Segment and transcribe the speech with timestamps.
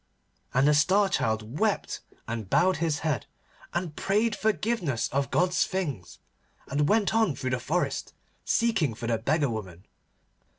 [0.51, 3.27] And the Star Child wept and bowed his head,
[3.71, 6.17] and prayed forgiveness of God's things,
[6.65, 9.85] and went on through the forest, seeking for the beggar woman.